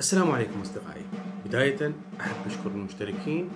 [0.00, 1.02] السلام عليكم أصدقائي.
[1.44, 3.50] بداية أحب أشكر المشتركين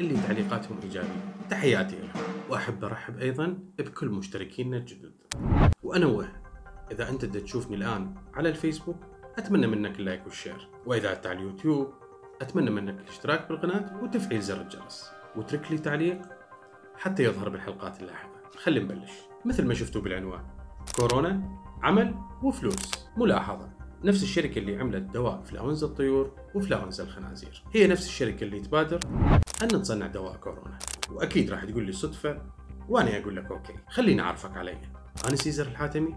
[0.00, 1.34] اللي تعليقاتهم إيجابية.
[1.50, 2.10] تحياتي لهم.
[2.50, 5.12] وأحب أرحب أيضا بكل مشتركينا الجدد.
[5.82, 6.28] وأنوه
[6.92, 8.96] إذا أنت تشوفني الآن على الفيسبوك
[9.38, 10.68] أتمنى منك ال like وال share.
[10.86, 11.94] وإذا أنت على اليوتيوب
[12.42, 15.10] أتمنى منك الاشتراك بالقناة وتفعيل زر الجرس.
[15.36, 16.22] وترك لي تعليق
[16.96, 18.40] حتى يظهر بالحلقات اللاحقة.
[18.56, 19.12] خلي نبلش.
[19.44, 20.44] مثل ما شفتوا بالعنوان
[20.96, 23.08] كورونا عمل وفلوس.
[23.16, 23.75] ملاحظة.
[24.06, 27.62] نفس الشركة اللي عملت دواء فلاونزا الطيور وفلاونزا الخنازير.
[27.74, 29.00] هي نفس الشركة اللي تبادر
[29.62, 30.78] أن تصنع دواء كورونا.
[31.10, 32.42] وأكيد راح تقول لي صدفة
[32.88, 33.74] وأنا أقول لك okay.
[33.88, 34.78] خليني أعرفك علي.
[35.28, 36.14] أنا سيزر الحاتمي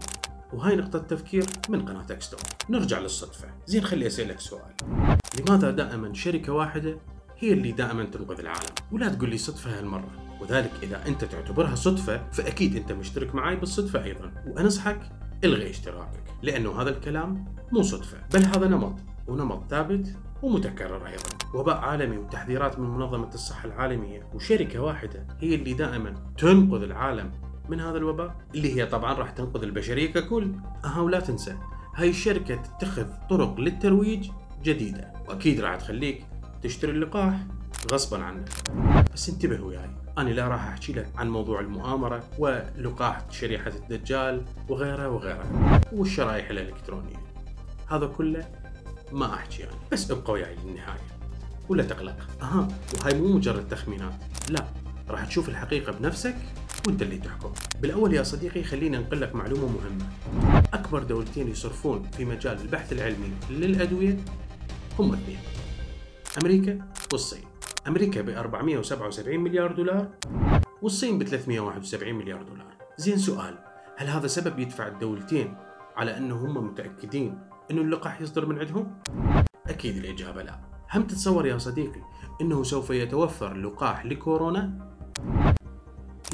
[0.52, 3.48] وهاي نقطة تفكير من قناة اكستون نرجع للصدفة.
[3.66, 4.74] زين خلي أسألك سؤال.
[5.40, 6.98] لماذا دائما شركة واحدة
[7.38, 10.10] هي اللي دائما تنقذ العالم؟ ولا تقول لي صدفة هالمرة.
[10.40, 14.32] وذلك إذا أنت تعتبرها صدفة فأكيد أنت مشترك معي بالصدفة أيضا.
[14.46, 15.00] وأنصحك
[15.44, 18.96] إلغي اشتراكك لأنه هذا الكلام مو صدفة بل هذا نمط
[19.28, 21.28] ونمط ثابت ومتكرر أيضا.
[21.54, 27.30] وباء عالمي وتحذيرات من منظمة الصحة العالمية وشركة واحدة هي اللي دائما تنقذ العالم
[27.68, 30.52] من هذا الوباء اللي هي طبعا راح تنقذ البشرية ككل.
[30.84, 31.56] أها ولا تنسى
[31.94, 34.30] هاي الشركة تتخذ طرق للترويج
[34.62, 35.12] جديدة.
[35.28, 36.26] وأكيد راح تخليك
[36.62, 37.46] تشتري اللقاح
[37.92, 38.48] غصبا عنك.
[39.14, 45.06] بس انتبه وياي أنا لا راح أحكي لك عن موضوع المؤامرة ولقاح شريحة الدجال وغيرها
[45.06, 47.16] وغيرها والشرائح الإلكترونية.
[47.88, 48.48] هذا كله
[49.12, 51.00] ما أحكي يعني بس أبقى وياي للنهاية.
[51.68, 52.16] ولا تقلق.
[52.42, 54.14] أها وهاي مو مجرد تخمينات.
[54.50, 54.64] لا
[55.08, 56.36] راح تشوف الحقيقة بنفسك
[56.86, 57.52] وأنت اللي تحكم.
[57.80, 60.06] بالأول يا صديقي خليني أنقل لك معلومة مهمة.
[60.74, 64.16] أكبر دولتين يصرفون في مجال البحث العلمي للأدوية
[64.98, 65.38] هم اثنين
[66.42, 66.78] أمريكا
[67.12, 67.49] والصين.
[67.88, 70.08] أمريكا ب 477 مليار دولار
[70.82, 72.74] والصين ب 371 مليار دولار.
[72.96, 73.58] زين سؤال
[73.96, 75.54] هل هذا سبب يدفع الدولتين
[75.96, 77.38] على أنه هم متأكدين
[77.70, 79.02] أنه اللقاح يصدر من عندهم؟
[79.66, 80.60] أكيد الإجابة لا.
[80.92, 82.00] هم تتصور يا صديقي
[82.40, 84.90] أنه سوف يتوفر لقاح لكورونا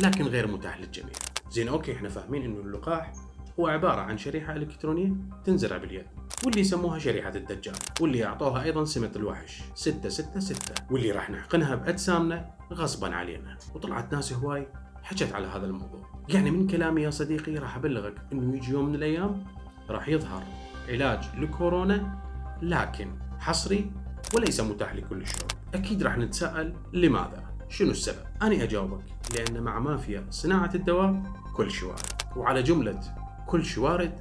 [0.03, 1.14] لكن غير متاح للجميع.
[1.50, 3.12] زين أوكي إحنا فاهمين أنه اللقاح
[3.61, 5.12] هو عبارة عن شريحة إلكترونية
[5.44, 6.06] تنزرع باليد
[6.44, 10.59] واللي يسموها شريحة الدجال واللي أعطوها أيضا سمة الوحش 666
[10.91, 13.56] واللي راح نحقنها بأجسامنا غصبا علينا.
[13.75, 14.67] وطلعت ناس هواي
[15.03, 16.00] حكت على هذا الموضوع.
[16.28, 19.44] يعني من كلامي يا صديقي راح أبلغك أنه يجي يوم من الأيام
[19.91, 20.43] راح يظهر
[20.88, 22.19] علاج لكورونا
[22.62, 23.91] لكن حصري
[24.34, 30.27] وليس متاح لكل الشعوب أكيد راح نتساءل لماذا؟ شنو السبب؟ أنا أجاوبك لأن مع مافيا
[30.31, 31.23] صناعة الدواء
[31.56, 31.94] كل شيء
[32.37, 33.00] وعلى جملة
[33.46, 34.12] كل شيء وارد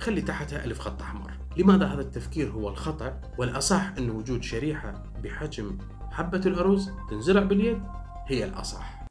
[0.00, 1.32] خلي تحتها ألف خط أحمر.
[1.56, 5.78] لماذا هذا التفكير هو الخطأ والأصح أن وجود شريحة بحجم
[6.10, 7.82] حبة الأرز تنزرع باليد؟
[8.26, 9.06] هي الأصح.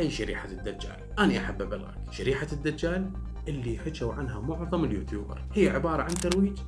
[0.00, 1.94] أي شريحة الدجال؟ أنا أحب أبلغك.
[2.10, 3.10] شريحة الدجال
[3.48, 5.42] اللي حكوا عنها معظم اليوتيوبر.
[5.54, 6.58] هي عبارة عن ترويج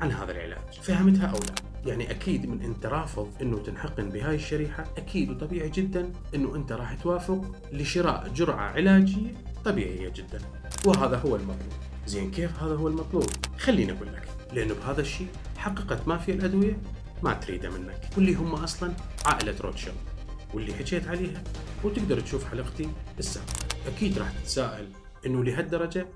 [0.00, 0.74] عن هذا العلاج.
[0.82, 1.54] فهمتها أو لا؟
[1.90, 6.94] يعني أكيد من أنت رافض أنه تنحقن بهاي الشريحة أكيد وطبيعي جدا أنه أنت راح
[6.94, 9.34] توافق لشراء جرعة علاجية
[9.64, 10.38] طبيعية جدا.
[10.86, 11.89] وهذا هو المطلوب.
[12.06, 13.24] زين كيف هذا هو المطلوب؟
[13.58, 16.78] خليني أقول لك لأنه بهذا الشيء حققت مافيا الأدوية
[17.22, 18.92] ما تريده منك واللي هم أصلا
[19.26, 19.94] عائلة روتشيلد
[20.54, 21.42] واللي حكيت عليها
[21.84, 22.88] وتقدر تشوف حلقتي
[23.18, 23.52] السابقة
[23.86, 24.88] أكيد راح تتساءل
[25.26, 26.06] أنه لهالدرجة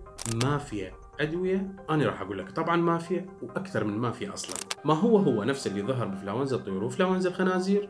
[0.44, 4.56] مافيا أدوية؟ أنا راح أقول لك طبعا مافيا وأكثر من مافيا أصلا.
[4.84, 7.88] ما هو هو نفس اللي ظهر بفلاونزا الطيور وفلاونزا الخنازير؟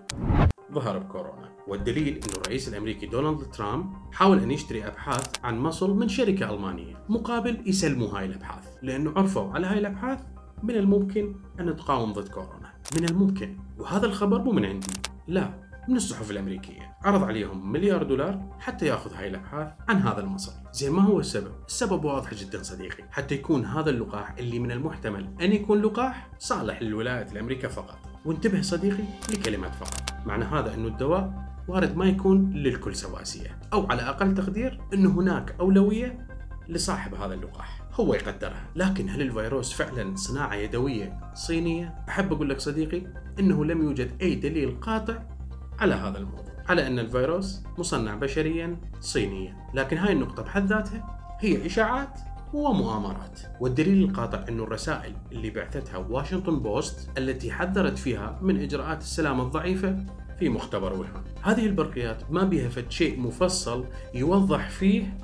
[0.73, 1.55] ظهر بكورونا.
[1.69, 7.05] والدليل إنه الرئيس الأمريكي دونالد ترامب حاول أن يشتري أبحاث عن مصل من شركة ألمانية
[7.09, 10.21] مقابل يسلموا هاي الأبحاث لأنه عرفوا على هاي الأبحاث
[10.63, 12.75] من الممكن أن تقاوم ضد كورونا.
[12.99, 13.59] من الممكن.
[13.79, 14.87] وهذا الخبر مو من عندي.
[15.29, 15.74] لا.
[15.89, 16.97] من الصحف الأمريكية.
[17.03, 20.53] عرض عليهم مليار دولار حتى يأخذ هاي الأبحاث عن هذا المصل.
[20.73, 23.05] زين ما هو السبب؟ السبب واضح جدا صديقي.
[23.11, 27.99] حتى يكون هذا اللقاح اللي من المحتمل أن يكون لقاح صالح للولايات الأمريكية فقط.
[28.25, 30.27] وانتبه صديقي لكلمه فقط.
[30.27, 35.57] معنى هذا انه الدواء وارد ما يكون للكل سواسية أو على أقل تقدير انه هناك
[35.61, 36.27] أولوية
[36.69, 37.83] لصاحب هذا اللقاح.
[37.93, 38.71] هو يقدرها.
[38.77, 43.07] لكن هل الفيروس فعلا صناعة يدوية صينية؟ أحب أقول لك صديقي
[43.39, 45.34] أنه لم يوجد أي دليل قاطع
[45.79, 49.57] على هذا الموضوع على أن الفيروس مصنع بشريا صينيا.
[49.75, 52.21] لكن هاي النقطة بحد ذاتها هي إشاعات
[52.53, 53.41] ومؤامرات.
[53.61, 60.05] والدليل القاطع أن الرسائل اللي بعثتها واشنطن بوست التي حذرت فيها من إجراءات السلامة الضعيفة
[60.39, 63.85] في مختبر ووهان هذه البرقيات ما بها فد شيء مفصل
[64.15, 65.19] يوضح فيه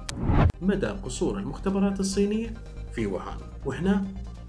[0.61, 2.55] مدى قصور المختبرات الصينية
[2.93, 4.05] في ووهان وهنا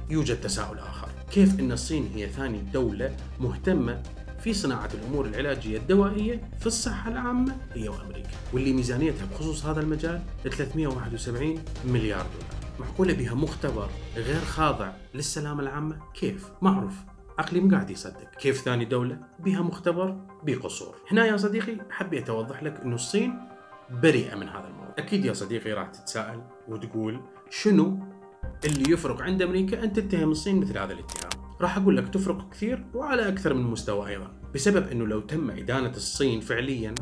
[0.10, 1.08] يوجد تساؤل آخر.
[1.32, 4.04] كيف أن الصين هي ثاني دولة مهتمة
[4.44, 10.22] في صناعة الأمور العلاجية الدوائية في الصحة العامة هي وأمريكا واللي ميزانيتها بخصوص هذا المجال
[10.44, 12.62] 371 مليار دولار.
[12.80, 16.94] معقولة بها مختبر غير خاضع للسلامة العامة؟ كيف؟ ما أعرف
[17.40, 18.30] عقلي قاعد يصدق.
[18.40, 20.96] كيف ثاني دولة؟ بها مختبر بقصور.
[21.12, 23.40] هنا يا صديقي حبيت أوضح لك أنه الصين
[23.90, 24.96] بريئة من هذا الموضوع.
[24.98, 28.00] أكيد يا صديقي راح تتساءل وتقول شنو
[28.66, 32.86] اللي يفرق عند أمريكا أن تتهم الصين مثل هذا الاتهام؟ راح أقول لك تفرق كثير
[32.94, 36.96] وعلى أكثر من مستوى أيضا بسبب أنه لو تم إدانة الصين فعليا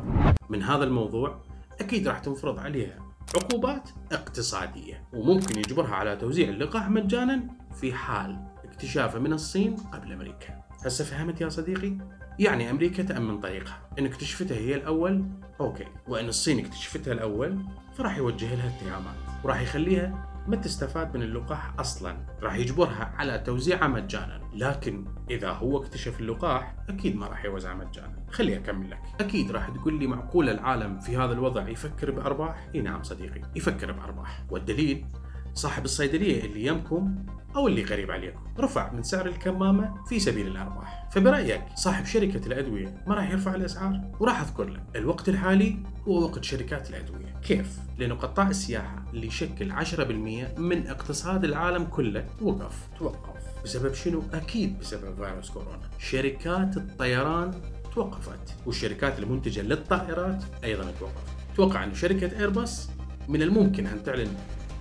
[0.48, 1.42] من هذا الموضوع
[1.80, 2.98] أكيد راح تنفرض عليها
[3.34, 7.42] عقوبات اقتصادية وممكن يجبرها على توزيع اللقاح مجانا
[7.80, 10.60] في حال اكتشافه من الصين قبل أمريكا.
[10.84, 11.98] هسه فهمت يا صديقي؟
[12.38, 13.88] يعني أمريكا تأمن طريقها.
[13.98, 15.24] إن اكتشفتها هي الأول
[15.60, 15.86] أوكي.
[16.08, 17.58] وإن الصين اكتشفتها الأول
[17.94, 22.16] فراح يوجه لها اتهامات وراح يخليها ما تستفاد من اللقاح أصلا.
[22.42, 24.40] راح يجبرها على توزيعه مجانا.
[24.54, 28.26] لكن إذا هو اكتشف اللقاح أكيد ما راح يوزعه مجانا.
[28.30, 29.00] خليني أكمل لك.
[29.20, 33.92] أكيد راح تقول لي معقول العالم في هذا الوضع يفكر بأرباح؟ إي نعم صديقي يفكر
[33.92, 34.44] بأرباح.
[34.50, 35.06] والدليل؟
[35.54, 37.16] صاحب الصيدلية اللي يمكم
[37.56, 38.40] أو اللي قريب عليكم.
[38.58, 44.00] رفع من سعر الكمامة في سبيل الارباح فبرأيك صاحب شركة الأدوية ما راح يرفع الأسعار؟
[44.20, 45.76] وراح أذكر لك الوقت الحالي
[46.08, 47.34] هو وقت شركات الأدوية.
[47.42, 52.26] كيف؟ لأنه قطاع السياحة اللي يشكل 10% من اقتصاد العالم كله.
[52.42, 53.40] وقف توقف.
[53.64, 55.90] بسبب شنو؟ أكيد بسبب فيروس كورونا.
[55.98, 57.50] شركات الطيران
[57.94, 61.26] توقفت والشركات المنتجة للطائرات أيضا توقفت.
[61.56, 62.90] توقع أن شركة ايرباص
[63.28, 64.28] من الممكن أن تعلن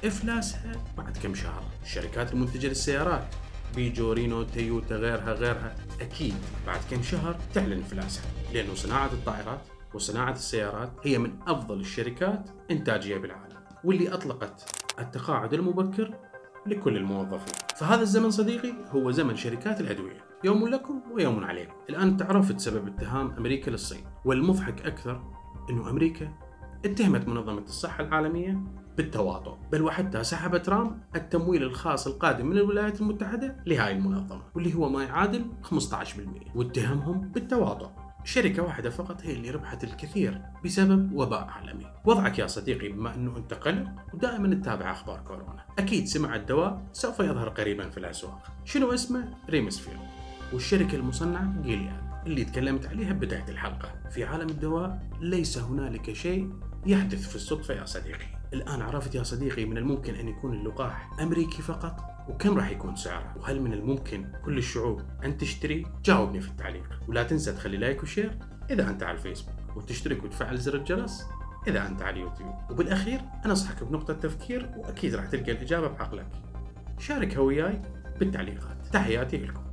[0.05, 3.27] افلاسها بعد كم شهر الشركات المنتجة للسيارات
[3.75, 6.35] بيجو رينو تويوتا غيرها غيرها أكيد
[6.67, 9.61] بعد كم شهر تعلن افلاسها لأنه صناعة الطائرات
[9.93, 16.13] وصناعة السيارات هي من أفضل الشركات إنتاجية بالعالم واللي أطلقت التقاعد المبكر
[16.65, 17.53] لكل الموظفين.
[17.75, 20.23] فهذا الزمن صديقي هو زمن شركات الأدوية.
[20.43, 21.73] يوم لكم ويوم عليكم.
[21.89, 25.21] الآن تعرفت سبب اتهام أمريكا للصين والمضحك أكثر
[25.69, 26.33] إنه أمريكا
[26.85, 28.63] اتهمت منظمة الصحة العالمية
[28.97, 34.89] بالتواطؤ بل وحتى سحب ترامب التمويل الخاص القادم من الولايات المتحدة لهاي المنظمة واللي هو
[34.89, 35.75] ما يعادل 15%
[36.55, 37.89] واتهمهم بالتواطؤ.
[38.23, 41.85] شركة واحدة فقط هي اللي ربحت الكثير بسبب وباء عالمي.
[42.05, 45.65] وضعك يا صديقي بما أنه أنت قلق ودائما تتابع أخبار كورونا.
[45.79, 48.47] أكيد سمع الدواء سوف يظهر قريبا في الأسواق.
[48.65, 49.97] شنو اسمه؟ ريمسفيل
[50.53, 54.09] والشركة المصنعة جيلياد اللي تكلمت عليها بداية الحلقة.
[54.09, 56.49] في عالم الدواء ليس هنالك شيء
[56.85, 58.25] يحدث في الصدفة يا صديقي.
[58.53, 61.99] الآن عرفت يا صديقي من الممكن أن يكون اللقاح أمريكي فقط؟
[62.29, 66.99] وكم راح يكون سعره؟ وهل من الممكن كل الشعوب أن تشتري؟ جاوبني في التعليق.
[67.07, 68.37] ولا تنسى تخلي like و share
[68.71, 69.55] إذا أنت على الفيسبوك.
[69.75, 71.25] وتشترك وتفعل زر الجرس
[71.67, 72.55] إذا أنت على اليوتيوب.
[72.69, 76.27] وبالأخير أنصحك بنقطة تفكير وأكيد راح تلقى الإجابة بعقلك.
[76.99, 77.81] شاركها وياي
[78.19, 78.77] بالتعليقات.
[78.93, 79.68] تحياتي لكم.